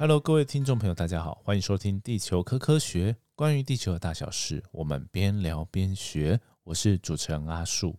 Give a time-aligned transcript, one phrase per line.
[0.00, 6.38] Hello，各位听众朋友，大家好，欢迎收听《地球科科学》，关于地球的大小事，我们边聊边学。
[6.62, 7.98] 我是主持人阿树。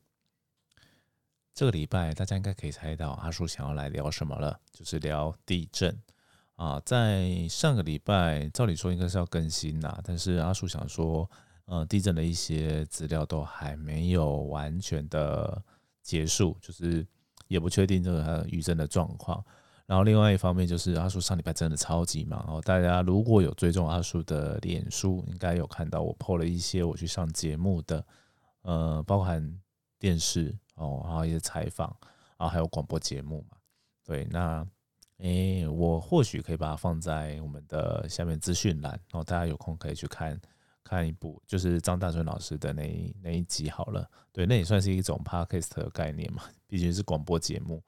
[1.53, 5.93] 这个礼拜，大家应该可以猜到阿树想要来聊什么了，就是聊地震
[6.55, 6.81] 啊。
[6.85, 11.29] 在上个礼拜，照理说应该是要更新啦，但是阿树想说，
[11.65, 15.61] 呃，地震的一些资料都还没有完全的
[16.01, 17.05] 结束，就是
[17.49, 19.43] 也不确定这个余震的状况。
[19.89, 28.05] 然后另外一方面就是阿叔上礼拜真的超级忙哦，大家如果有追踪阿叔的脸书，应该有看到我 PO 了一些我去上节目的，
[28.61, 29.59] 呃，包含
[29.97, 31.87] 电视哦，然后一些采访，
[32.37, 33.57] 然后还有广播节目嘛。
[34.05, 34.63] 对，那
[35.17, 40.39] 诶，我或许可以把它放在我们的下面资讯栏，然后大家有空可以去看
[40.83, 44.07] 看一部，就是张大春老师的那一那一集好了。
[44.31, 47.83] 对，那也算是一种 podcast 的概念嘛，毕竟是广播节目。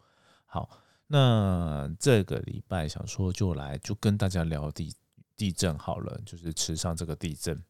[0.47, 0.67] 好。
[1.13, 4.95] 那这个礼拜想说就来就跟大家聊地
[5.35, 7.61] 地震好了，就是池上这个地震。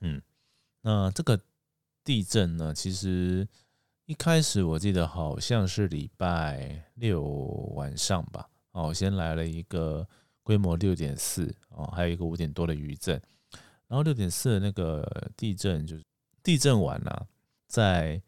[0.00, 0.20] 嗯，
[0.80, 1.40] 那这个
[2.02, 3.46] 地震呢，其实
[4.06, 7.22] 一开始我记得好像是礼拜六
[7.76, 8.50] 晚上吧。
[8.72, 10.04] 哦，先来了一个
[10.42, 13.14] 规模六点四哦，还有一个五点多的余震。
[13.86, 16.02] 然后六点四的那个地震就是
[16.42, 17.28] 地震完了，
[17.68, 18.20] 在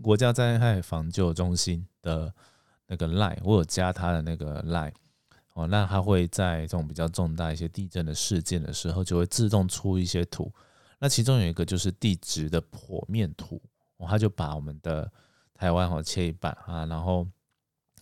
[0.00, 2.32] 国家灾害防救中心的。
[2.88, 4.92] 那个 line 我有加他的那个 line
[5.52, 10.52] 哦，那他会在这种比较重大一些地震的事件的时候，就会自动出一些图。
[10.98, 13.60] 那其中有一个就是地质的剖面图，
[13.98, 15.10] 哦，他就把我们的
[15.54, 17.26] 台湾哈切一半啊，然后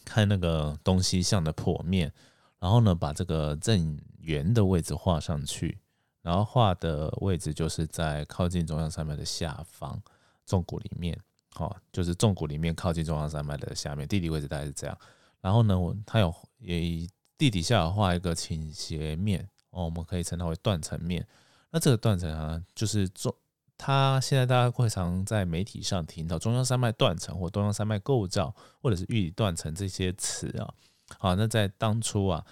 [0.05, 2.13] 看那个东西向的剖面，
[2.59, 5.79] 然后呢把这个震源的位置画上去，
[6.23, 10.01] 然后画的位置就是在靠近中央山脉的下方
[10.45, 11.19] 纵谷里面。
[11.59, 14.99] 哦，就是纵谷里面靠近中央山脉的下面，地理位置大概是这样。
[15.41, 17.09] 然后呢，我它有也
[17.39, 21.27] 地底下画一个倾斜面，哦，我们可以称它为断层面。
[21.71, 23.35] 那这个断层啊，就是中，
[23.79, 30.73] 它现在大家会常在媒体上听到中央山脉断层或中央山脉构造，或者是玉里断层这些词啊。
[31.19, 32.45] 好，那在当初啊，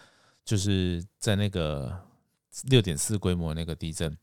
[0.44, 1.94] 就是在那个
[2.64, 4.16] 六点四规模那个地震。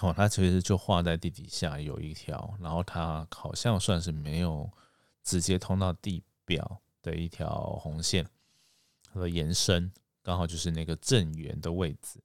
[0.00, 4.70] 哦，它其实就画在地底下有一条，然后它好像算是没有
[5.22, 8.26] 直接通到地表的一条红线
[9.08, 9.90] 和延伸，
[10.22, 12.20] 刚好就是那个震源的位置。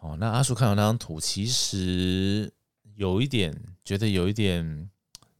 [0.00, 2.52] 哦，那阿叔看到那张图，其实
[2.94, 3.52] 有一点
[3.84, 4.90] 觉得有一点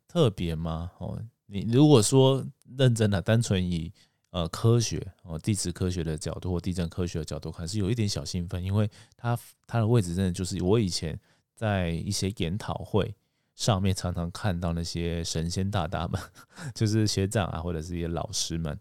[0.06, 0.90] 特别吗？
[0.98, 2.44] 哦，你如果说
[2.76, 3.92] 认真的单纯以
[4.32, 11.18] 呃科学哦地质科学的角度或地震科学的角度还，是有一点小兴奋，因为它它的位置真的就是我以前
[11.54, 13.14] 在一些研讨会
[13.54, 16.18] 上面常常看到那些神仙大大们，
[16.74, 18.72] 就是学长啊或者是一些老师们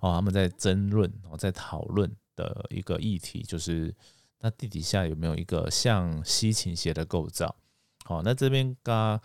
[0.00, 3.92] 哦，他们在争论哦在讨论的一个议题，就是
[4.38, 7.56] 那地底下有没有一个像西倾斜的构造？
[8.04, 9.20] 好，那这边刚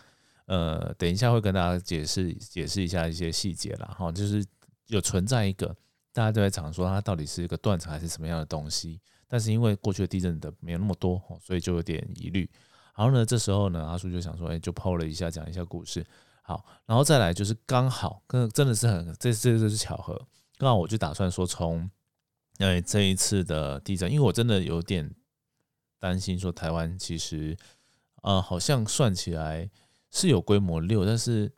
[0.48, 4.44] 呃等一下会跟大家解释解释一下一些细节了哈，就是。
[4.88, 5.76] 有存在一个，
[6.14, 12.50] 大家都在讲说它到底是一个断层还是什么样的东西，但是因为过去的地震的没有那么多，所以就有点疑虑。
[12.96, 16.06] 然后呢，这时候呢，阿叔就想说，哎，就抛了一下，讲一下故事。
[16.44, 20.20] 好，然后再来就是刚好，跟真的是很，这这这是巧合。
[20.58, 21.90] 刚好我就打算说，从
[22.60, 25.14] 哎这一次的地震，因为我真的有点
[26.00, 27.58] 担心说，台湾其实
[28.22, 29.70] 呃好像算起来
[30.12, 31.52] 是有规模六，但是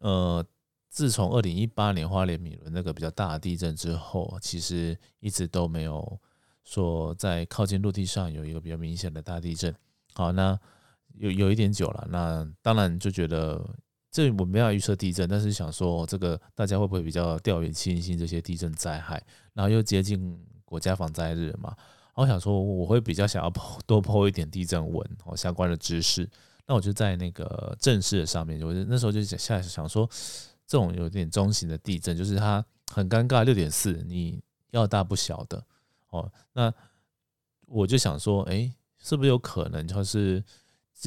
[0.00, 0.46] 呃。
[0.96, 6.18] 自从二零一八年花莲米伦那个比较大的地震之后，其实一直都没有
[6.64, 9.74] 说在靠近陆地上有一个比较明显的大地震。
[10.14, 10.58] 好，那
[11.18, 13.62] 有有一点久了，那当然就觉得
[14.10, 19.22] 这我没有预测地震，但是想说这个大家会不会比较掉以轻心这些地震灾害？
[19.52, 21.76] 然后又接近国家防灾日嘛，
[22.14, 23.52] 我想说我会比较想要
[23.84, 26.26] 多抛一点地震文哦相关的知识。
[26.66, 30.08] 那我就在那个正式的上面，我就那时候就想下想说。
[30.66, 35.64] 这种有点中型的地震，就是它很尴尬，六点四，你要大不小的
[36.10, 36.30] 哦。
[36.52, 36.72] 那
[37.66, 40.42] 我就想说，哎，是不是有可能就是，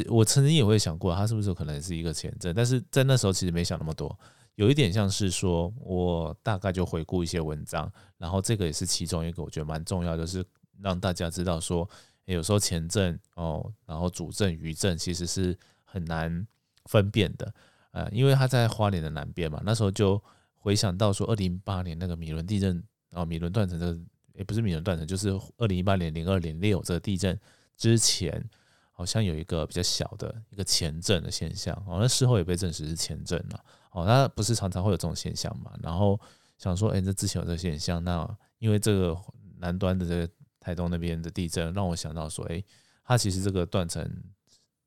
[0.08, 2.56] 我曾经也会想过，它是不是有可能是一个前震？
[2.56, 4.18] 但是在那时候其实没想那么多，
[4.56, 10.46] 有一点像是说，我大概就回顾一些文章，然后这个也是其中一个我觉得蛮重要，就是
[10.80, 11.90] 让大家知道说，
[12.26, 16.48] 有时候前震哦，然后主震余震其实是很难
[16.86, 17.54] 分辨的。
[17.92, 20.22] 呃，因为他在花莲的南边嘛，那时候就
[20.58, 22.76] 回想到说，二零一八年那个米伦地震，
[23.10, 24.00] 然后米伦断层这个，
[24.34, 27.40] 也不是米伦断层，就是二零一八年零二零六这个地震
[27.76, 28.44] 之前，
[28.92, 35.72] 好像有一个比较小的一个前震的现象，哦，那事后也被证实是前震了，哦，那不是常常会有这种现象嘛？
[35.82, 36.20] 然后
[36.58, 39.18] 想说，哎，这之前有这个现象，那因为这个
[39.58, 42.62] 南端的这个台东那边的地震，让我想到说，哎，
[43.06, 44.06] 它其实这个断层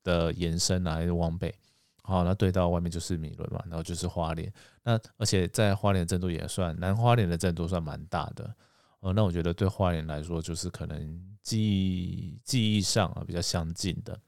[0.03, 1.53] 的延伸啊，还是往北，
[2.03, 4.51] 好，那对到外面就是米伦嘛，然后就是花莲，
[4.83, 8.55] 那而且在花莲的震度也算南花莲的震度算蛮大的，
[8.99, 14.19] 呃，那我觉得对花莲来说，就是可能记忆记忆上啊比较相近的，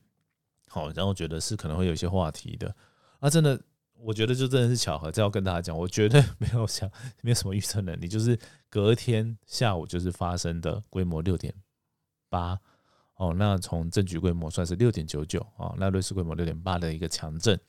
[0.70, 2.76] 好，然后觉得是可能会有一些话题的，
[3.20, 3.62] 啊，真的。
[3.98, 6.88] 我觉得就真的是巧合，这要跟大家讲，我绝对没有想，
[7.22, 8.38] 没有什么预测能力，就是
[8.70, 11.52] 隔天下午就是发生的规模六点
[12.30, 12.60] 八
[13.16, 17.60] 哦，那从证据规模算是六点九九啊，那瑞士规模六点八的一个强震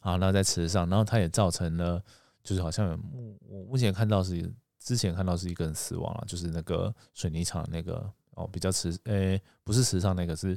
[0.00, 2.02] 啊，那在池上，然后它也造成了，
[2.42, 10.56] 就是好像目我目前看到是之前看到是一个人死亡了，就是那个水泥厂那个哦，比较池诶不是池上那个是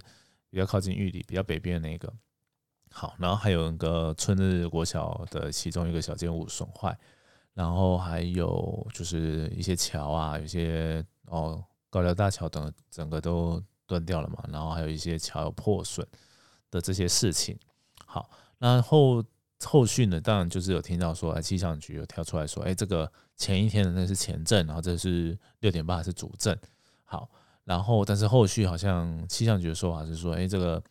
[0.49, 2.11] 比较靠近玉里比较北边的那个。
[2.91, 6.97] 好，然后还有一个春日国小的其中一个小建物损坏，
[7.53, 16.07] 然后还有就是一些桥啊，有些哦高寮大桥等整个都断掉了嘛，然后还有一些桥有破损
[16.71, 17.57] 的这些事情。
[18.05, 19.21] 好，那后
[19.65, 26.57] 后续呢，当然就是有听到说，哎，气象局有跳出来说，哎，这个前一天的那是前震，然后这是六点八是主震。
[27.03, 27.29] 好，
[27.65, 30.81] 然后但是后续好像气象局的说法是说，哎，这个。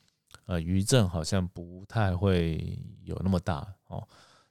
[0.44, 4.06] 呃，余震好像不太会有那么大哦，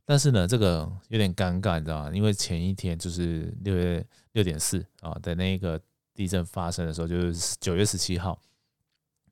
[0.05, 2.11] 但是呢，这个有点尴尬，你知道吗？
[2.13, 5.79] 因为前一天就是六月六点四啊的那个
[6.17, 8.41] 地震发生的时候，就是九月十七号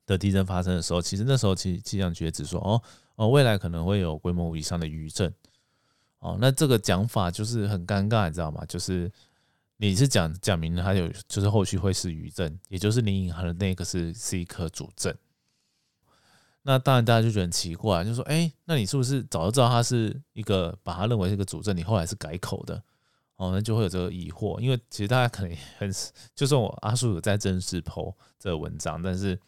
[0.06, 2.80] 的地震发生的时候，其实那时候气气象局也只说哦
[3.16, 5.34] 哦，未来可能会有规模五以上的余震
[6.20, 8.64] 哦，那这个讲法就是很尴尬，你知道吗？
[8.66, 9.10] 就是
[9.78, 15.12] 你是讲讲明了它有，就是后续会是余震，也就是你隐含的那个是是一颗主震。
[16.62, 22.82] 那当然，大家就觉得很奇怪，就说：“哎，那你是不是早就知道它是一个把它认为是一个主震，你后来是改口的？”
[23.36, 24.58] 哦，那就会有这个疑惑。
[24.60, 25.90] 因为其实大家可能很，
[26.34, 29.38] 就算我阿叔有在正式剖这个文章，但是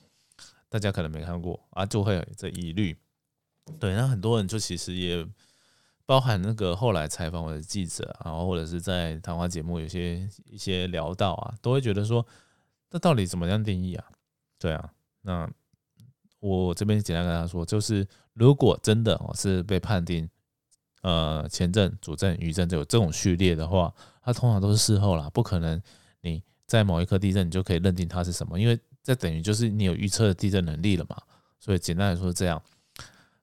[0.68, 2.96] 大家可能没看过啊，就会有这疑虑。
[3.78, 5.26] 对，那很多人就其实也
[6.06, 12.26] 包含那个后来采访我的记者，然后或者是在谈话节目有些一些聊到啊，都会觉得说
[12.90, 14.04] ：“那到底怎么样定义啊？”
[14.58, 14.92] 对啊，
[15.22, 15.50] 那。
[16.40, 20.30] 我这边简单跟他说，就是如果真的哦是被判定
[21.02, 23.92] 呃前证、主证、余证有这种序列的话，
[24.22, 25.80] 它通常都是事后啦，不可能
[26.22, 31.16] 你在某一颗地震你就可以认定它是什么，因为这等于就是你有预测的地震能力了嘛。
[31.58, 32.62] 所以简单来说这样，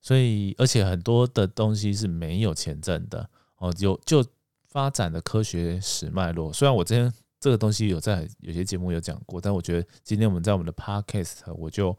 [0.02, 4.25] 所以而且很多的东西是没有前证的哦，有就
[4.68, 6.51] 发展的科学史脉络。
[6.54, 11.98] 虽然我之前这个东西有在有些节目有讲过，但我觉得今天我们在我们的 podcast 我就。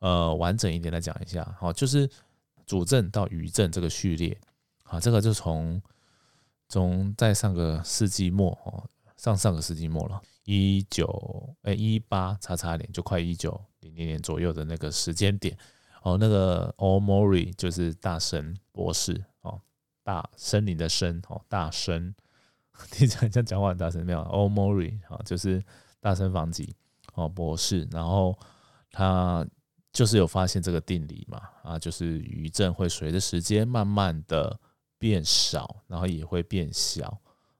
[0.00, 2.08] 呃，完整一点来讲一下，好，就是
[2.64, 4.38] 主证到余证这个序列，
[4.88, 5.80] 啊，这个就从
[6.68, 15.56] 从在上个世纪末哦，上上个世纪末了，一九哎一八叉叉年，就快一九零零年左右的那个时间点，
[16.02, 19.60] 哦，那个 All Mori 就是大神博士哦，
[20.02, 22.14] 大森林的森哦，大森，
[22.90, 25.62] 听起来像讲话很大声没有？All Mori 啊，就是
[26.00, 26.74] 大森房吉
[27.14, 28.38] 哦博士，然后
[28.90, 29.46] 他。
[29.90, 34.56] 就是有发现这个定理嘛，啊，就是余震会随着时间慢慢的
[34.98, 37.06] 变少，然后也会变小，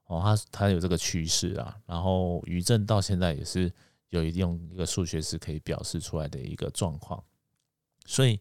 [0.05, 3.71] 哦，它它有这个趋势啊，然后余震到现在也是
[4.09, 7.23] 有一定一个数学是可以表示出来的一个状况，
[8.05, 8.39] 所以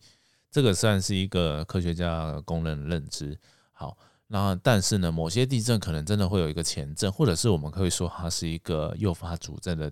[0.50, 3.38] 这个算是一个科学家公认认知。
[3.73, 9.90] 好，那但是呢，某些地震可能真的会有一个前震，或者是我们可以说它是一个诱发主震的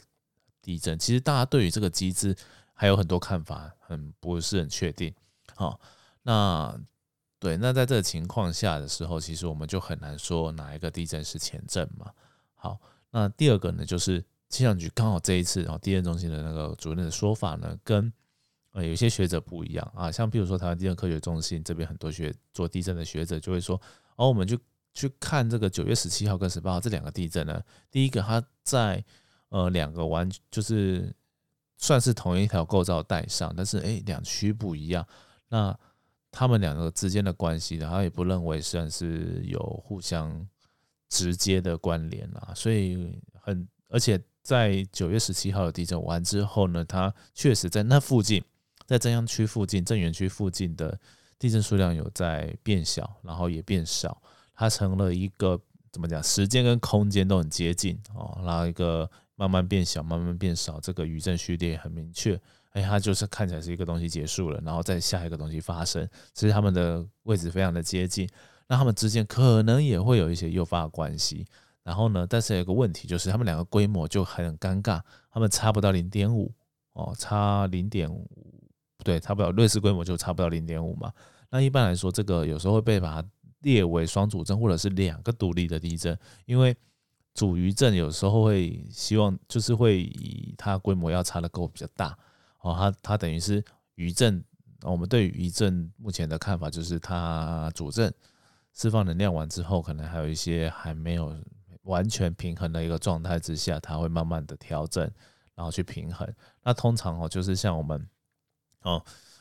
[0.60, 0.98] 地震。
[0.98, 2.36] 其实大家对于这个机制。
[2.78, 5.10] 还有很多看法，很不是很确定。
[5.54, 5.80] 好，
[6.24, 6.78] 那
[7.38, 12.10] 对，那在这个情况下的时候，其实我们就很难说哪一个地震是前震嘛。
[12.54, 12.78] 好，
[13.10, 18.12] 那第二个呢，就是气象局刚好这一次哦，地震中心的那个主任的说法呢，跟
[18.72, 20.10] 呃有些学者不一样啊。
[20.10, 23.80] 像比如说台湾地震科学中心这边很多学做地震的学者就会说，
[24.16, 24.58] 哦，我们就
[24.94, 29.04] 去看这个九月十七号跟十八号这两个地震呢，第一个它在
[29.50, 31.14] 呃两个完就是。
[31.78, 35.06] 算是同一条构造带上，但是哎，两区不一样，
[35.50, 35.78] 那
[36.38, 40.46] 他们两个之间的关系，他也不认为算是有互相
[41.08, 48.44] 直接的关联啊，所以很，而且在九月十七号的地震完之后呢，它确实在那附近，
[48.86, 51.00] 在增央区附近、震源区附近的
[51.38, 54.20] 地震数量有在变小，然后也变少，
[54.54, 55.58] 它成了一个
[55.90, 59.10] 怎么讲，时间跟空间都很接近哦，然后一个。
[59.38, 62.40] 慢慢变小，慢慢变少，这个余震序列很明确。
[62.76, 66.06] 哎，它就是看起来是一个东西结束了，然后再下一个东西发生。
[66.34, 68.28] 其实它们的位置非常的接近，
[68.68, 71.46] 那它们之间可能也会有一些诱发关系。
[71.82, 76.52] 然后呢，但是有个问题就是他们两个规模就很尴尬，他们差不到零点五
[76.92, 78.28] 哦，差零点五，
[78.98, 81.10] 不对，差不了瑞士规模就差不到零点五嘛。
[81.48, 83.28] 那一般来说，这个有时候会被把它
[83.60, 86.76] 列为双主震或者是两个独立的地震，因为
[87.32, 92.18] 主余震有时候会希望就是会以它规模要差的够比较大
[92.70, 94.44] 哦，它它等于是余震。
[94.82, 98.12] 我们对于余震目前的看法就是它主震
[98.72, 101.36] 释放能量完之后，可能还有一些还没有。
[101.86, 105.08] 完全平衡的一个状态之下，它会慢慢的调整，
[105.54, 106.28] 然后去平衡。
[106.64, 108.08] 那通常哦，就是像我们
[108.80, 109.00] 哦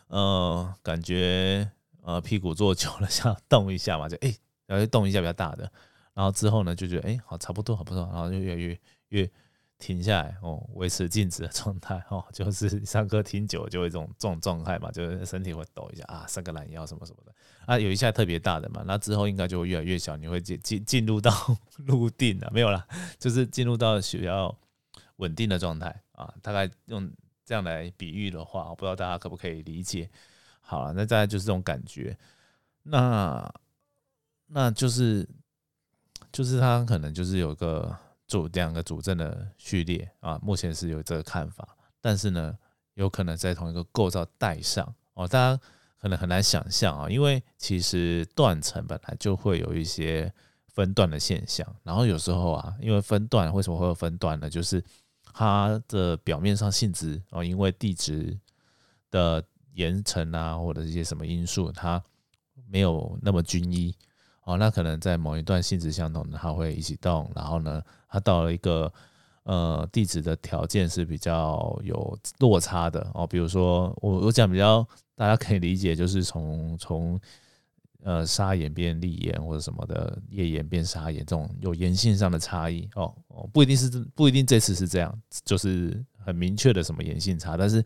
[0.10, 1.68] 呃，感觉
[2.04, 4.32] 呃屁股坐久了， 想动一下嘛，就哎，
[4.68, 5.64] 然后动一下比较大的，
[6.14, 9.32] 然后之后呢就觉得哎好差不多，好不错，然后就越来越越。
[9.78, 17.34] 停下来哦，维持静止的状态 哦，就是上课听久了就会这种这种状态嘛，就是身体会抖一下啊，伸个懒腰什么什么的
[17.66, 21.32] 啊，有一下特别大的嘛，那之后应该就会越来越小，你会进进进入到
[21.86, 22.88] 入定了没有啦，
[23.20, 24.58] 就是进入到比较
[25.18, 27.12] 稳定的状态啊，大概用
[27.44, 30.10] 这样来比喻的话，我不知道大家可不可以理解。
[30.62, 32.18] 好了，那大概就是这种感觉，
[32.84, 33.54] 那
[34.48, 35.28] 那就是
[36.32, 37.96] 就是他可能就是有个。
[38.28, 42.58] 主两个主阵的序列啊，目前是有这个看法，但是呢，
[42.96, 45.62] 有可能在同一个构造带上哦，大家
[46.00, 50.32] 可能很难想象啊，因为其实断层本来就会有一些
[50.68, 54.50] 分段的现象，然后有时候啊，因为分段为什么会有分段呢？
[54.50, 54.84] 就是
[55.34, 58.38] 它的表面上性质哦，因为地质
[59.12, 62.04] 的岩层啊，或者一些什么因素，它
[62.68, 63.96] 没有那么均一。
[64.46, 68.92] 哦，那可能在某一段性质相同的，它会一起动，然后呢，它到了一个
[69.44, 77.20] 呃地质的条件是比较有落差的哦，比如说我我讲比较大家可以理解，就是从从
[78.04, 87.84] 呃砂岩变砾岩或者什么的页岩变砂岩这种有岩性上的差异哦哦，不一定是不一定这次是这样，就是很明确的什么岩性差，但是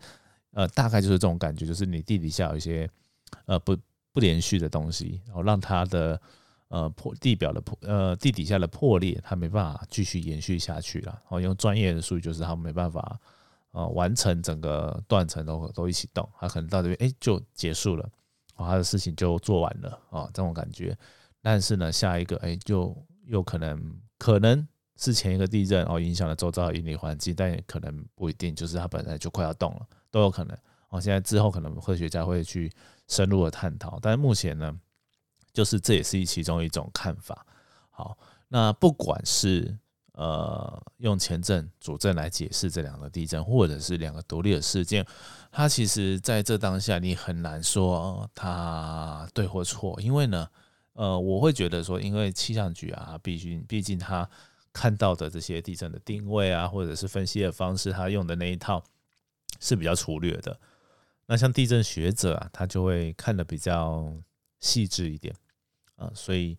[0.52, 2.86] 呃大概就是这种感觉，就是你地底下有一些
[3.46, 3.74] 呃不
[4.12, 6.20] 不连续的东西，然后让它的
[6.70, 11.20] 呃，破地表的破，呃，地底下的破裂，它没办法继续延续下去了。
[11.28, 13.18] 哦，用专业的术语就是它没办法，
[13.72, 18.08] 呃，完成整个断层都都一起动，它可能到这边哎就结束了，
[18.54, 20.96] 哦，它的事情就做完了啊，这种感觉。
[21.42, 22.96] 但是呢，下一个哎就
[23.26, 24.64] 又可能可能
[24.96, 30.56] 是前一个地震哦影响了周遭的引力环境，但也可能不一定，就是它本来就快要动了，都有可能。
[30.90, 32.70] 哦，现在之后可能科学家会去
[33.08, 34.78] 深入的探讨，但是目前呢。
[35.52, 37.46] 就是这也是其中一种看法。
[37.90, 38.16] 好，
[38.48, 39.76] 那不管是
[40.12, 45.06] 呃用前震、主震来解释这两个地震，或者是两个独立的事件，
[45.52, 50.48] 它其实在这当下你很难说它对或错，因为呢，
[50.94, 54.26] 呃，我会觉得说，因为气象局啊，毕竟毕竟他
[54.72, 58.82] 看到的这些地震的定位啊，或者是分析的方式，他用的那一套
[59.58, 60.58] 是比较粗略的。
[61.26, 64.10] 那像地震学者啊，他就会看的比较。
[64.60, 65.34] 细致一点
[65.96, 66.56] 啊，所以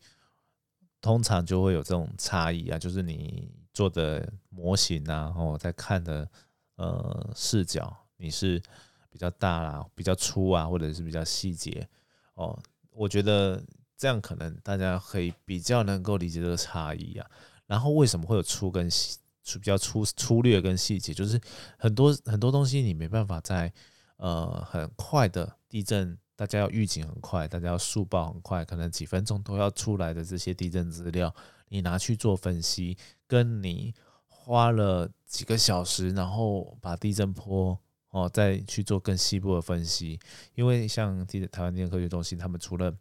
[1.00, 6.29] 通常就会有这种差异啊，就是你做的模型啊，哦，在看的
[6.75, 8.62] 呃视角，你是
[9.10, 11.88] 比较大啦，比较粗啊，或者是比较细节
[12.34, 12.60] 哦，
[12.91, 13.63] 我觉得
[13.96, 17.29] 这样可能大家可以比较能够理解这个差异啊。
[17.67, 21.39] 然后为什么会有粗跟细，粗比较粗粗略跟细节，就是
[21.77, 23.72] 很多很多东西你没办法在
[24.17, 26.17] 呃很快的地震。
[26.41, 31.31] 大家要预警很快，大家要速报很快，可能几分钟都要出来的这些地震资料，
[31.69, 33.93] 你拿去做分析，跟你
[34.25, 37.77] 花了几个小时，然后把地震波
[38.10, 40.19] 哦再去做更细部的分析，
[40.55, 42.91] 因为像地台湾地震科学中心，他们除了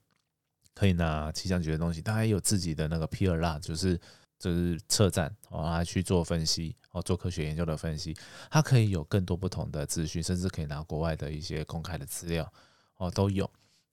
[0.75, 3.99] 可以拿气象局的东西，他还有自己的那个 P 二 R，就是
[4.39, 8.15] 就是测站哦，来去做分析哦，做科学研究的分析，
[8.51, 12.53] 它可以有更多不同的资讯，甚至可以拿国外的一些公开的资料。
[13.01, 13.51] 哦，都有。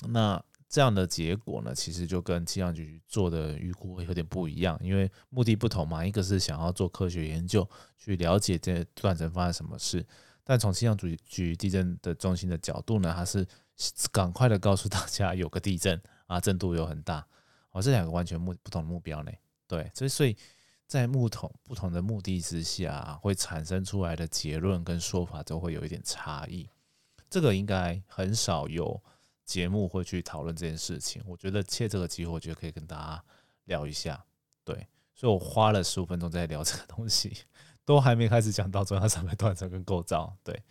[0.10, 6.06] 那这样的结果呢，其实就跟气象局做的预估会有点不一样，因为目的不同嘛。
[6.06, 10.02] 一个是想要做科学研究，去了解这断层发生什么事；
[10.44, 13.48] 但从气象局局地震的中心的角度呢，它是
[14.12, 17.26] 赶快的告诉大家有个地震啊，震度有很大。
[17.72, 19.32] 哦，这两个完全目不同的目标呢。
[19.68, 20.36] 对，所以所以
[20.86, 26.70] 在不同不同的目的之下，会产生出来的结论跟说法都会有一点差异。
[27.30, 29.02] 这个应该很少有
[29.46, 31.22] 节目会去讨论这件事情。
[31.26, 33.24] 我觉得借这个机会，我觉得可以跟大家
[33.66, 34.26] 聊一下。
[34.64, 37.34] 对，所以我花了十五分钟在聊这个东西，
[37.86, 40.36] 都还没开始讲到中央山脉断层跟构造。
[40.44, 40.62] 对，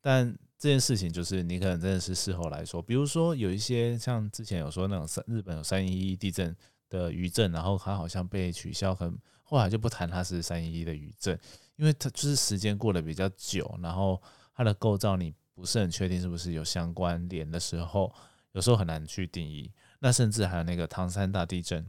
[0.00, 6.54] 但这件事情就是你可能真的是事后来说，比如说有一些像之前有说那种三日本有三一一地震
[6.88, 11.36] 的余震，然后它好像被取消，可能后来就不谈它是三一一的余震，
[11.74, 14.22] 因为它就是时间过得比较久，然后
[14.54, 18.12] 它的构造你不是很确定是不是有相关联的时候，
[18.50, 19.70] 有时候很难去定义。
[20.00, 21.86] 那甚至还有那个唐山大地震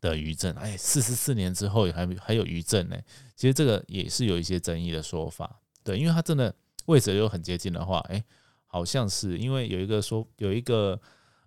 [0.00, 2.96] 的余震，哎，四十四年之后还还有余震呢。
[3.36, 6.52] 其实这个也是有一些争议的说法，对，因为它真的
[6.86, 8.24] 位置又很接近的话，哎，
[8.66, 11.00] 好像是因为有一个说有一个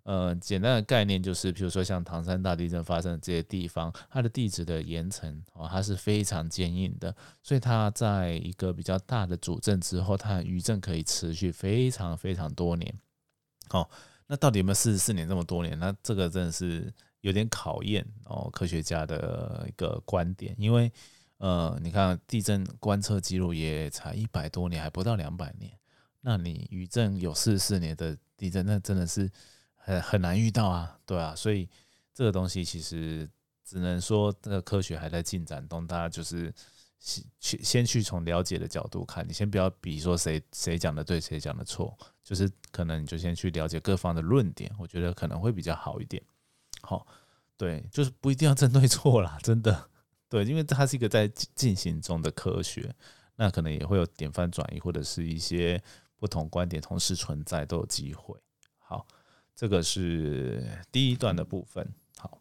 [0.04, 12.94] 呃简单的概念，就是比如说像唐山大地震发生的这些地方，它的地质的岩层哦，它是非常坚硬的，所以它在一个比较大的主震之后，它的余震可以持续非常非常多年，
[13.68, 13.90] 好。
[14.26, 15.78] 那到底有没有四十四年这么多年？
[15.78, 20.56] 那这个真的是有点考验哦，科学家的一个观点。
[20.58, 20.90] 因为
[21.40, 25.70] 呃，你看地震观测记录也才一百多年，还不到两百年。
[26.22, 29.30] 那你余震有四十四年的地震，那真的是
[29.84, 31.36] 很很难遇到啊，对啊。
[31.36, 31.70] 所以
[32.14, 33.30] 这个东西其实
[33.64, 36.54] 只能说，这个科学还在进展中，大家就是
[37.00, 41.98] 先去先去从了解的角度看，你先不要比说谁谁讲的对，谁讲的错。
[42.24, 46.24] 就是可能你就先去了解各方的论点，我觉得可能会比较好一点。
[46.82, 47.06] 好，
[47.58, 49.90] 对，就是不一定要针对错啦，真的，
[50.30, 52.96] 对，因为它是一个在进行中的科学，
[53.36, 55.82] 那可能也会有典范转移或者是一些
[56.16, 58.40] 不同观点同时存在都有机会。
[59.56, 61.88] 这个是第一段的部分。
[62.18, 62.40] 好。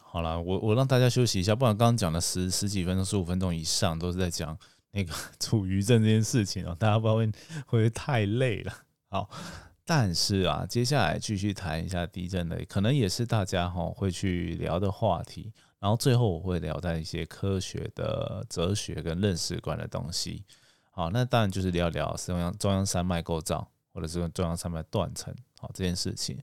[0.00, 4.58] 好了，我我让大家休息一下，不然刚刚讲了十十几分钟、十五分钟以上，都是在讲
[4.90, 6.74] 那个处余震这件事情哦。
[6.76, 7.32] 大家不知道会会
[7.66, 8.72] 不会太累了？
[9.10, 9.30] 好，
[9.90, 15.50] 但是啊，接下来继续谈一下地震的，可能也是大家哈会去聊的话题。
[15.78, 20.44] 然后最后我会聊到一些科学的哲学跟认识观的东西。
[20.90, 26.38] 好，那当然就是聊聊中央中央山脉构造，或者是中央山脉断层，好这件事情。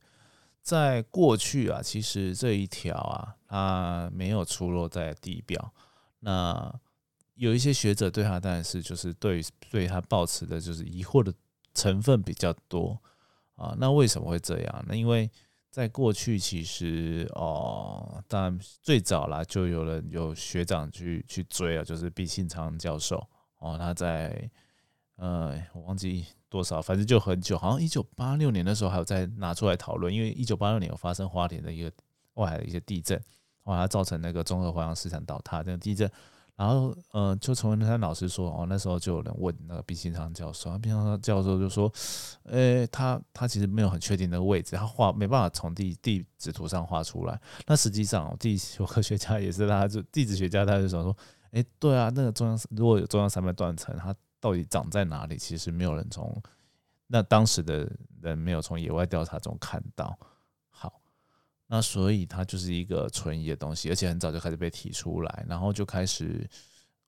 [0.63, 5.71] 在过去啊，其实这一条啊，它没有出落在地表。
[6.21, 6.73] 那
[7.35, 11.31] 有一些学者对它，当然是就是对对它抱持的就是疑惑的
[11.75, 12.99] 成分比较多
[13.55, 13.75] 啊。
[13.77, 14.85] 那为什么会这样？
[14.87, 15.29] 那因为
[15.69, 23.27] 在过去，其实哦，当然最早啦，就有人有学长去去追啊，就是毕信昌教授
[23.59, 24.49] 哦，他在
[25.15, 26.25] 呃，我忘记。
[26.47, 26.81] 多少？
[26.81, 31.91] 反正就很久，好像一九八六年的时候还有在拿出来讨论，因为一九八六年有发生花莲的一个
[32.35, 33.21] 外海的一些地震，
[33.63, 36.09] 哇，它造成那个综合环洋市场倒塌这个地震，
[36.55, 41.91] 然后呃，就从文山老师说，哦，那时候就有人问那个毕新昌教授，毕新昌教授就说，
[42.43, 47.37] 呃，他他其实没有很确定那个位置，他画没办法从地地质图上画出来。
[47.67, 51.15] 那实际上，地球科学家也是，他就地质学家，他就想说，
[51.51, 55.37] 哎，对啊，那个中央如果有中央山脉断层，它到底长在哪里？
[55.37, 56.41] 其实没有人从
[57.07, 57.91] 那当时的
[58.21, 60.17] 人没有从野外调查中看到。
[61.67, 66.49] 那所以它就是一个存疑的东西，而且很早就开始被提出来，然后就开始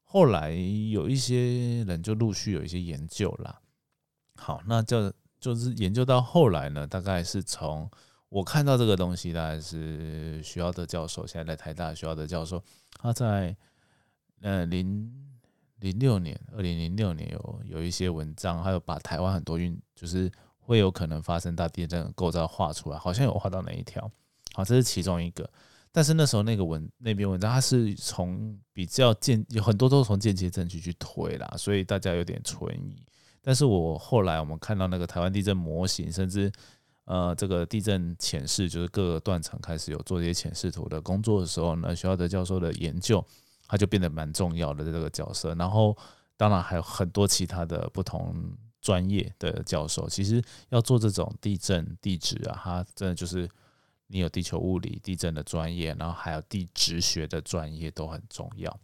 [0.04, 3.60] 后来有一些人就陆续有一些研究啦。
[4.36, 7.89] 好，那就就是研究到后来呢，大概是从
[8.30, 12.63] 我看到这个东西，大概是徐耀德教授，现在在台大徐耀德教授，
[13.00, 13.56] 他在
[14.41, 15.24] 呃零。
[15.80, 24.12] 零六年，二零零六年有有一些文章，还有把台湾很多运就是会有可能发生大地震的构造画出来，好像有画到哪一条，
[24.58, 25.48] 好，这是其中一个。
[25.91, 33.06] 但是那时候那个文那篇文章，它是从比较间有很多都是从间接证据去推啦，所以大家有点存疑。
[33.39, 36.52] 但是我后来我们看到那个台湾地震模型，甚至
[37.06, 43.24] 呃这个地震浅示，就是各个断层开始有做这些浅示图的工作的时候呢，徐浩德教授的研究。
[43.70, 45.93] 他就变得蛮重要的这个角色，然后
[46.38, 48.34] 当然还有很多其他的不同
[48.80, 50.08] 专业的教授。
[50.08, 53.46] 其实要做这种地震地质啊，他真的就是
[54.08, 58.80] 你有地球物理、地震的专业，然后还有地质学的专业都很重要。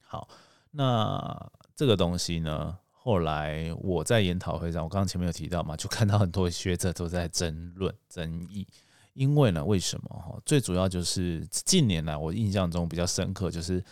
[0.00, 0.28] 好，
[0.70, 8.66] 那这个东西呢，后来我在研讨会上，我刚刚前面有提到嘛，就看到很多学者都在争论、争议。
[9.14, 10.40] 因为呢，为什么哈？
[10.46, 13.84] 最主要就是近年来我印象中比较深刻，就是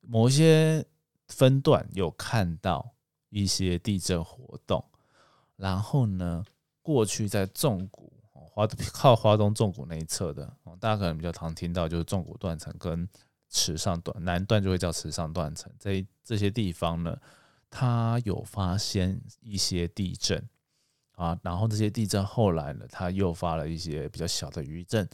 [0.00, 0.84] 某一些
[1.28, 2.92] 分段有看到
[3.28, 4.84] 一些地震活动，
[5.56, 6.44] 然后呢，
[6.82, 8.11] 过去在纵谷
[8.54, 13.08] 华 靠华东重谷那一侧的，大家可能比较常听到就是重谷断层跟
[13.48, 17.18] 池上断南段就会叫池上断层，在这些地方呢，
[17.70, 20.48] 它有发现一些地震。
[21.14, 25.06] 啊，然后这些地震后来呢，它诱发了一些比较小的余震，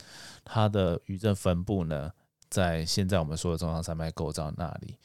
[0.44, 2.11] 它的余震分布呢，
[2.48, 4.96] 在现在我们说的中央山脉构造那里。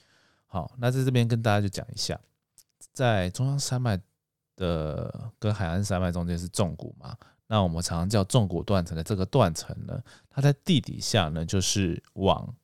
[0.46, 2.18] 好，那在这边跟大家就讲一下，
[2.94, 4.00] 在中央山脉
[4.56, 7.18] 的跟海岸山脉中间是纵谷嘛，
[7.48, 12.56] 那我们常常叫纵谷断层的这个断层呢，它在地底下呢就是往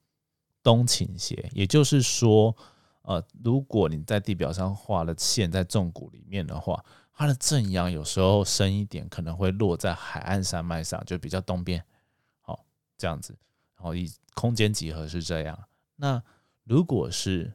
[0.64, 2.56] 东倾斜，也就是说，
[3.04, 11.84] 呃，如果你在地表上画了线在纵谷里面的话，它的正阳有时候深一点，可能会落在海岸山脉上，就比较东边，
[12.42, 12.66] 好
[12.98, 13.38] 这样子，
[13.76, 15.58] 然后以空间几何是这样。
[15.98, 16.22] 那
[16.64, 17.54] 如果是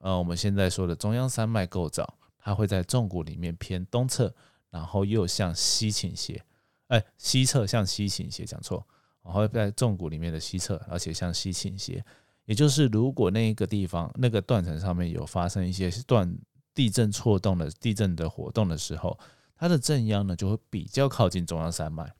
[0.00, 4.34] 呃我们现在说的中央山脉构造，它会在纵谷里面偏东侧，
[4.70, 6.44] 然后又向西倾斜，
[6.88, 8.86] 哎，西侧向西倾斜，讲错，
[9.22, 12.04] 然后在纵谷里面的西侧，而且向西倾斜，
[12.44, 16.38] 也就是如果那一个地方那个断层上面有发生一些断
[16.74, 19.18] 地震错动的地震的活动的时候，
[19.56, 22.12] 它的正央呢就会比较靠近中央山脉，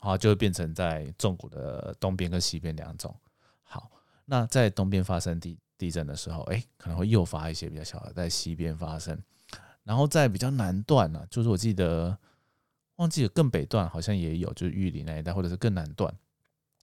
[0.00, 3.14] 好，就会变成在纵谷的东边跟西边两种，
[3.62, 3.90] 好。
[4.24, 9.20] 那在东边发生地地震的时候，哎，可能会诱发一些比较小的在西边发生，
[9.82, 12.16] 然后在比较南段呢，就是我记得
[13.02, 16.14] 忘记了更北段好像也有，就是玉里那一带或者是更南段，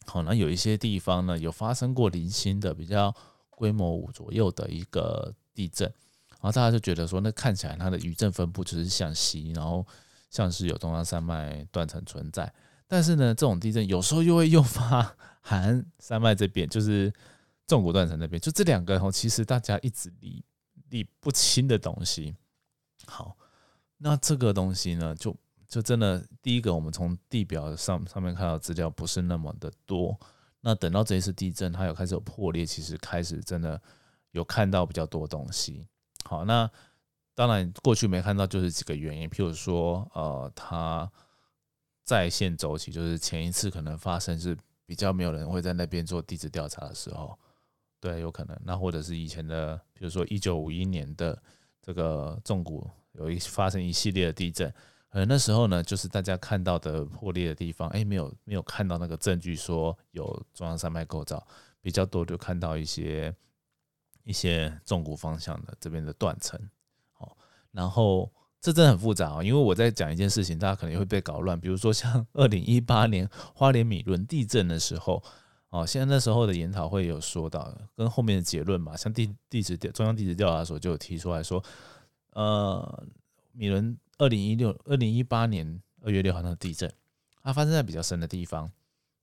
[0.06, 3.16] 好，那有一些地方呢有发生过零星的比较
[3.50, 5.88] 规模五左右的一个地震，
[6.32, 9.88] 然后大家就觉得说，那看起来它的余震分布就是向西，然后
[10.30, 12.54] 像是有中央山脉断层存在。
[12.86, 17.14] 但是呢，这种地震有时候又会诱发 海岸山脉这边，就是
[17.66, 20.44] 纵谷断层那边，就这两个哦，其实大家一直理
[20.90, 22.36] 理不清的东西。
[23.06, 23.38] 好，
[24.00, 25.34] 那这个东西呢，就
[25.70, 30.20] 就真的第一个，我们从地表上上面看到资料不是那么的多。
[30.62, 33.82] 那等到这一次地震，它有开始有破裂，其实开始真的
[34.32, 35.86] 有看到比较多东西。
[36.26, 36.70] 好，那
[37.34, 41.10] 当然过去没看到，就是几个原因，譬如说，呃，它。
[42.06, 47.38] 在线周期就是前一次可能发生是比较没有人会在那边做地质调查的时候，
[48.00, 48.60] 对，有可能。
[48.64, 51.40] 那或者是以前的，比如说一九五一年的
[51.84, 54.74] 这个重谷有一发生一系列的地震，
[55.10, 61.46] 呃，那时候呢，就是大家看到的破裂的地方，哎，没有没有看到那个证据说有中央山脉构造，
[61.82, 63.34] 比较多就看到一些
[64.24, 66.60] 一些重谷方向的这边的断层，
[67.14, 67.38] 好，
[67.72, 68.32] 然后。
[68.62, 71.58] 这真的很复杂啊，因为我在讲一件事情，大家可能会被搞乱。
[71.58, 75.24] 比如说像二零一八年花莲米伦地震的时候，
[75.70, 81.64] 哦，现在那时候的研讨会有说到，跟后面的结论嘛，像地地质调中央地质调查所就有提出来说，
[82.32, 83.08] 呃，
[83.54, 86.94] 米伦二零一六二零一八年二月六号那个地震，
[87.42, 88.72] 它发生在比较深的地方，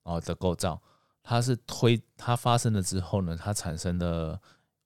[0.03, 0.83] 哦的构造，
[1.23, 4.41] 它是推它发生了之后呢，它产生的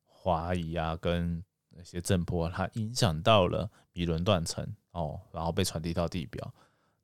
[0.04, 1.42] 滑移啊跟。
[1.72, 6.52] 那些震波，它影响到了米伦断层哦，然后被传递到地表。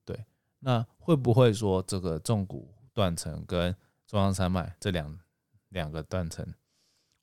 [0.04, 0.22] 对，
[0.58, 3.74] 那会不会说这个纵谷断层跟
[4.06, 5.18] 中央山脉这两
[5.70, 6.44] 两个断层，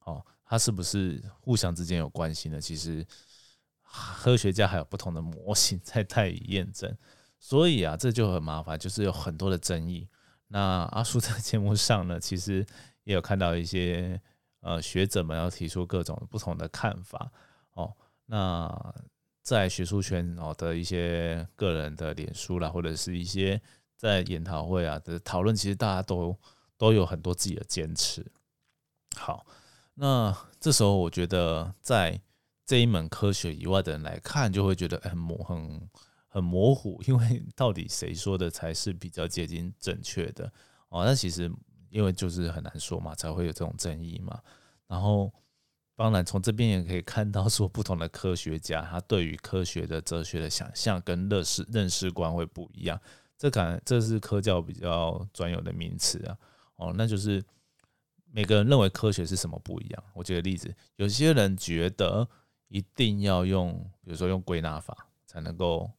[0.05, 2.59] 哦，它是不是互相之间有关系呢？
[2.59, 3.05] 其实
[3.93, 6.97] 科学家还有不同的模型 在待以验证，
[7.39, 10.07] 所以啊，这就很麻烦，就是有很多的争议。
[10.47, 12.65] 那阿叔在节目上呢，其实
[13.03, 14.21] 也有看到一些。
[14.65, 17.29] 呃，学者们要提出各种不同的看法
[17.73, 17.93] 哦。
[18.27, 18.95] 那
[19.41, 23.61] 在学术圈哦的一些个人的脸书啦，或者是一些
[23.97, 26.33] 在研讨会啊的讨论，其实大家都
[26.77, 28.25] 都有很多自己的坚持。
[29.17, 29.45] 好，
[29.95, 32.17] 那这时候我觉得，在
[32.65, 35.89] 这一门科学以外的人来看，就会觉得很模很
[36.27, 40.51] 很模糊， 因为到底谁说的才是比较接近正确的
[40.89, 41.03] 哦？
[41.05, 41.51] 那其实。
[41.93, 44.41] 因为就是很难说嘛，才会有这种争议嘛。
[44.87, 45.31] 然后，
[45.95, 52.99] 当然从这边也可以看到，说不同的科学家他对于科学的哲学的想象跟认识认识观会不一样。
[53.37, 56.35] 这感这是科教比较专有的名词啊。
[56.77, 57.43] 哦，那就是
[58.31, 60.03] 每个人认为科学是什么不一样。
[60.15, 62.27] 我举个例子，有些人觉得
[62.73, 63.71] 一定要用，
[64.03, 65.91] 比如说用归纳法才能够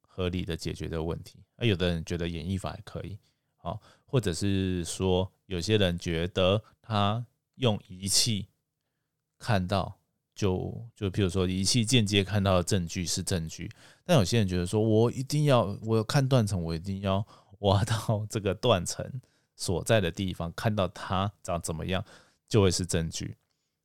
[0.00, 3.16] 合理的解决这个问题，而有的人觉得演绎法也可以。
[3.56, 3.80] 好。
[4.12, 8.48] 或者是说，有些人觉得他用仪器
[9.38, 10.00] 看到，
[10.34, 13.70] 就就譬如说仪器间接看到的证据是证据，
[14.04, 17.24] 但有些人觉得说，我一定要我看断层，我一定要
[17.60, 19.08] 挖到 这个断层
[19.54, 22.04] 所在的地方，看到它长怎么样，
[22.48, 23.36] 就会是证据。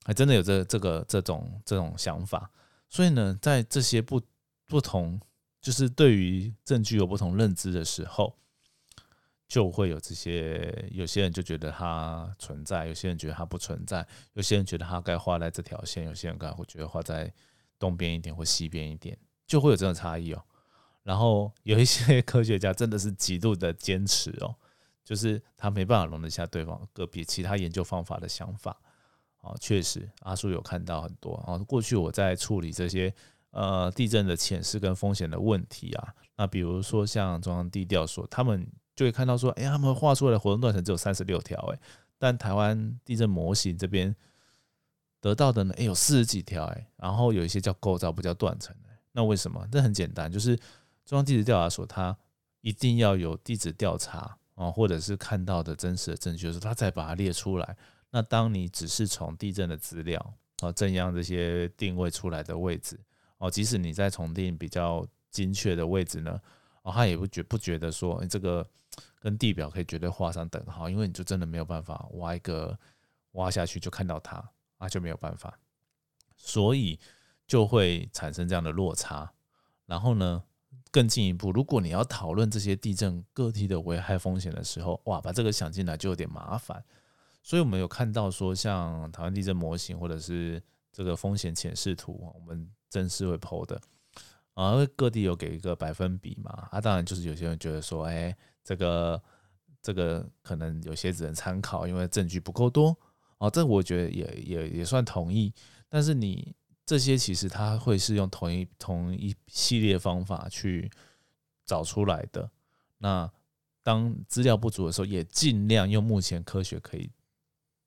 [0.06, 2.50] 还真的有这这个这种这种想法，
[2.88, 4.22] 所以呢，在这些不
[4.66, 5.20] 不同，
[5.60, 8.38] 就是对于证据有不同认知的时候。
[9.48, 17.32] 就会有这些，有些人就觉得它存在，有些人觉得它不存在，有些人觉得它该画在这条线，有些人可能会觉得画在
[17.78, 19.16] 东边一点或西边一点，
[19.46, 20.44] 就会有这种差异哦。
[21.04, 24.56] 然后有一些 科学家真的是极度的坚持哦，
[25.04, 28.76] 就是他没办法容得下对方个别其他研究方法的想法。
[29.46, 31.42] 哦，确实，阿叔有看到很多。
[31.46, 33.14] 哦，过去我在处理这些
[33.52, 36.14] 呃地震的潜势跟风险的问题啊。
[36.36, 41.80] 那比如说像中央地调所，他们就会看到说，哎，他们画出来的活动断层只有三十六条，哎，
[42.18, 44.14] 但台湾地震模型这边
[45.22, 48.76] 得到的呢，哎，有四十几条，哎，然后有一些叫构造，不叫断层，
[49.12, 49.66] 那为什么？
[49.72, 50.56] 这很简单，就是
[51.06, 52.18] 中央地质调查所它
[52.62, 57.78] 一定要有地质调查啊，或者是看到的真实的证据，就是它再把它列出来。
[58.16, 62.98] 那当你只是从地震的资料啊、震央这些定位出来的位置
[63.40, 66.40] 哦，即使你在重定比较精确的位置呢，
[66.84, 68.66] 哦，他也不觉不觉得说这个
[69.20, 72.80] 跟地表可以绝对画上等号，因为你就真的没有办法挖一个
[73.32, 74.42] 挖下去就看到它
[74.78, 75.60] 啊，就没有办法，
[76.38, 76.98] 所以
[77.46, 79.30] 就会产生这样的落差。
[79.86, 80.42] 然后呢，
[80.90, 86.82] 更进一步，如果你要讨论这些地震个体的危害风险的时候，哇，把这个想进来就有点麻烦。
[87.46, 90.60] 所以，我们有看到说，像台湾地震模型，或者是
[90.92, 93.80] 这个风险显示图，我们正式会剖的
[94.56, 96.68] 啊，各地有给一个百分比嘛。
[96.72, 99.22] 啊，当然就是有些人觉得说，哎，这个
[99.80, 102.98] 这个可能有些只能参考，因为证据不够多。
[103.38, 105.54] 哦，这我觉得也也也算同意。
[105.88, 106.52] 但是你
[106.84, 110.90] 这些其实它会是用同一同一系列方法去
[111.64, 112.50] 找出来的。
[112.98, 113.32] 那
[113.84, 117.12] 当资料不足的时候，也尽量用目前科学可以。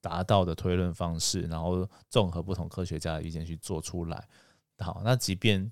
[0.00, 4.28] 达到的推论方式，然后综合不同科学家的意见去做出来。
[4.78, 5.70] 好，那即便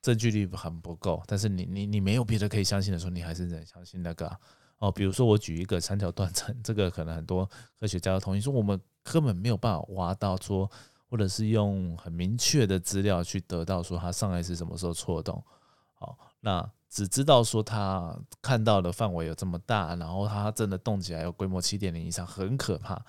[0.00, 4.34] 证据力很不够，但是你你你没有别的可以相信的时候，你还是得相信那个
[4.78, 4.90] 哦。
[4.90, 10.70] 比如说我举一个三条断层，这个可能很多科学家都同意说，我们根本没有办法挖到说，
[11.10, 15.44] 或者是用很明确的资料去得到说它上一次什么时候错动。
[15.92, 23.04] 好，那只知道说它看到的范围有这么大，然后它真的动起来有规模七点零以上，很可怕。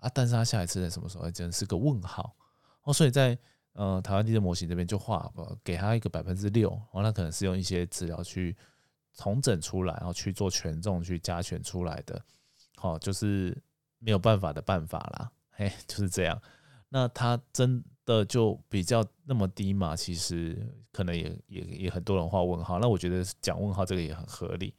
[0.00, 0.10] 啊！
[0.14, 2.34] 但是他下一次在什么时候，真的是个问号
[2.82, 2.92] 哦。
[2.92, 3.38] 所以在
[3.72, 5.32] 呃台湾地震模型这边就画
[5.62, 8.56] 给他一个百分之六哦，那可能是用一些资料去
[9.14, 12.20] 重整出来，然后去做权重去加权出来的，
[12.76, 13.56] 好，就是
[13.98, 15.30] 没有办法的办法啦。
[15.50, 16.40] 嘿，就是这样。
[16.88, 19.94] 那他真的就比较那么低嘛？
[19.94, 20.58] 其实
[20.90, 22.78] 可能也也也很多人画问号。
[22.78, 24.74] 那我觉得讲问号这个也很合理。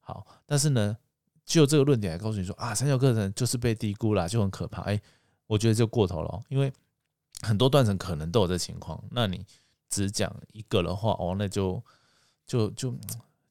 [0.00, 0.96] 好，但是呢？
[1.44, 4.82] 就这个论点来告诉你说啊，三角课程就是被低估了，就很可怕。
[4.82, 5.00] 哎，
[5.46, 6.72] 我觉得就过头了，因为
[7.42, 9.02] 很多断层可能都有这情况。
[9.10, 9.44] 那你
[9.88, 11.82] 只讲一个的话，哦，那就
[12.46, 12.94] 就就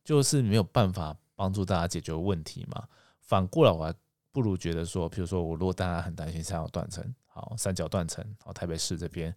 [0.04, 2.84] 就是没有办法帮助大家解决问题嘛。
[3.20, 3.94] 反过来，我还
[4.32, 9.28] 不如觉得说，比如说我如果大家很担心三角断层，好，三角断层，好，台北市这边，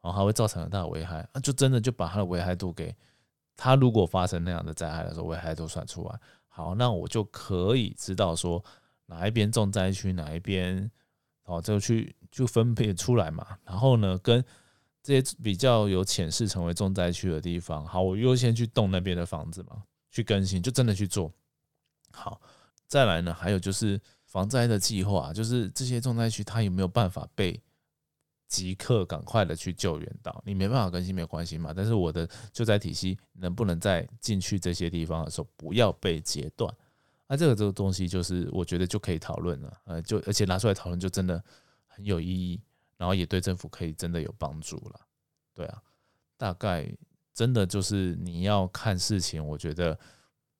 [0.00, 2.94] 然后还会造成很大的危害，那就真的就把它的危害度给，
[3.56, 6.20] 它如果发生那样的灾害的时候，危害度算出来。
[6.56, 8.64] 好，那我就可以知道说
[9.06, 10.88] 哪一边重灾区，哪一边
[11.42, 13.44] 哦，就去就分配出来嘛。
[13.64, 14.44] 然后呢，跟
[15.02, 21.32] 这些比较有潜势成为重灾区的地方，好，我优先去动那边的房子嘛，去更新，就真的去做。
[22.12, 22.40] 好，
[22.86, 27.60] 再来呢，还有就是防灾的计划，就是这些重灾区它有没有办法被。
[28.54, 31.72] 即刻赶快的去救援到，你没办法更新没有关系嘛？
[31.74, 36.72] 但是我的救灾体系能不能在进去这些地方的时候不要被截断？
[37.26, 41.42] 那这个这个东西就是我觉得就可以讨论了，呃，就而且拿出来讨论就真的
[41.88, 42.60] 很有意义，
[42.96, 45.00] 然后也对政府可以真的有帮助了。
[45.52, 45.82] 对啊，
[46.36, 46.88] 大概
[47.32, 49.98] 真的就是你要看事情，我觉得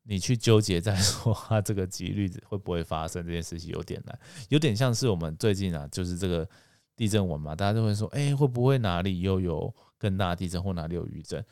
[0.03, 6.49] 你去纠结再 说它这个几率会不会发生这件事情有点难，有点像是我们最近啊，就是这个。
[6.97, 11.45] 地震文嘛，大家都会说，哎，会不会哪里又有更大的地震，或哪里有余震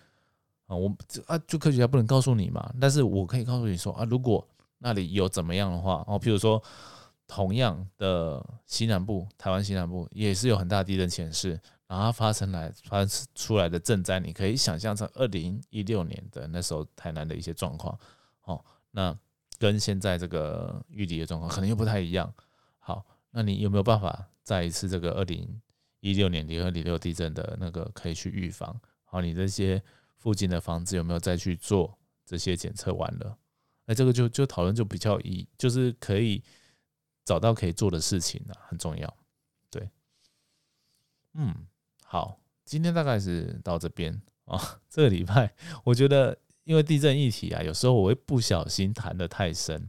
[0.66, 0.76] 啊？
[0.76, 0.94] 我
[1.26, 4.46] 啊，就科学家不能告诉你嘛，但是我可以告诉你说啊，如果
[4.78, 6.62] 那里有怎么样的话，哦，譬如说
[7.26, 17.98] 同样的西南部，台湾西南部也是有很大地震潜势，然后发生来发出来的震灾，你可以想象成二零一六年的那时候台南的一些状况，
[18.44, 19.16] 哦，那
[19.59, 22.33] 跟现在这个玉里的状况可能又不太一样。
[22.78, 24.26] 好，那你有没有办法？
[24.42, 25.61] 再一次这个二零
[26.00, 29.81] 一六年零二零六地震的那个可以去预防，好，你这些
[30.16, 33.38] 附近的房子有没有再去做这些检测完了？
[33.85, 36.42] 那这个就就讨论就比较以就是可以
[37.24, 39.16] 找到可以做的事情了，很重要。
[39.70, 39.88] 对，
[41.35, 41.55] 嗯，
[42.05, 44.81] 好，今天大概是到这边啊。
[44.90, 49.88] 这个礼拜我觉得因为地震议题啊，有时候我会不小心谈的太深，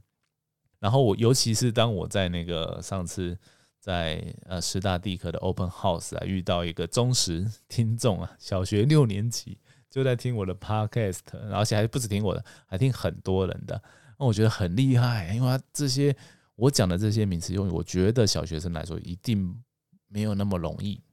[0.78, 3.36] 然后我尤其是当我在那个上次。
[3.84, 9.58] 在呃师大地科的 Open House 啊，遇到一个忠实听众啊，小学六年级
[9.89, 11.19] 就在听我的 Podcast，
[11.52, 13.84] 而且还不止听我的，还听很多人的，
[14.17, 16.15] 那我觉得很厉害，因为这些
[16.56, 19.62] 我讲的这些名词用语，我觉得小学生来说一定
[20.08, 21.04] 没有那么容易，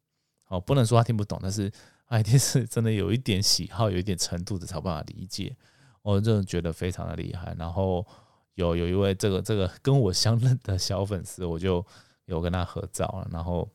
[0.46, 1.68] 哦，不能说他听不懂，但是
[2.20, 5.56] 一定是真的有一点喜好，有一点程度的才有办法理解。
[6.02, 7.52] 我真的觉得非常的厉害。
[7.59, 8.06] 然后
[8.54, 11.85] 有有一位这个这个跟我相认的小粉丝，我就
[12.30, 13.28] 有跟他合照了。
[13.30, 13.68] 然后，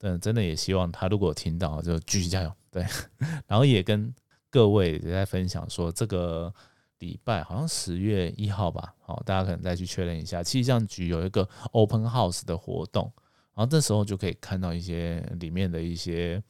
[0.00, 2.52] 嗯，真的也希望他如果听到就继续加油。
[2.70, 2.84] 对，
[3.48, 4.14] 然后也跟
[4.50, 6.52] 各位也在分享说，这个
[6.98, 10.42] 礼拜好像十月一号吧，好，大家可能再去确认一下。
[10.42, 13.12] 气象局有一个 Open House 的活动，
[13.54, 16.42] 然后这时候就可以看到一些里面的一些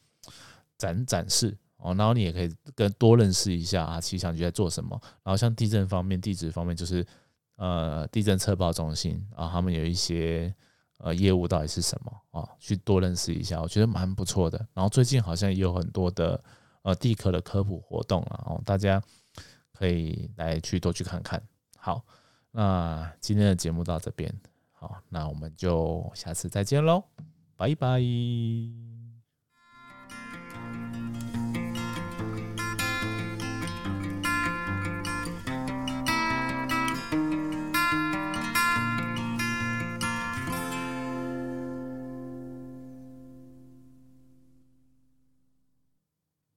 [0.77, 1.57] 展展示。
[1.77, 4.95] 哦，然后你也可以更多认识一下啊，气象局在做什么。
[5.23, 7.03] 然后像地震方面、地质方面，就是
[7.55, 10.53] 呃地震测报中心啊，他们有一些
[11.03, 14.57] 呃业务到底是什么啊，去多认识一下，我觉得蛮不错的。
[14.73, 16.41] 然后最近好像也有很多的
[16.83, 19.01] 呃地壳的科普活动啊，哦，大家
[19.73, 21.41] 可以来去多去看看。
[21.77, 22.03] 好，
[22.51, 24.33] 那今天的节目到这边，
[24.71, 27.03] 好，那我们就下次再见喽，
[27.55, 28.90] 拜拜。